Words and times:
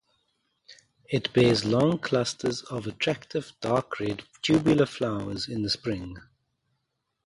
It 1.05 1.31
bears 1.31 1.63
long 1.63 1.99
clusters 1.99 2.63
of 2.63 2.87
attractive 2.87 3.53
dark 3.61 3.99
red 3.99 4.23
tubular 4.41 4.87
flowers 4.87 5.47
in 5.47 5.61
the 5.61 5.69
spring. 5.69 6.17